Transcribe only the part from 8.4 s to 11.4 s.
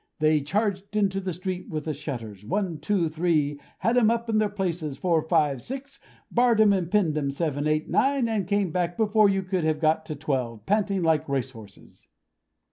came back before you could have got to twelve, panting like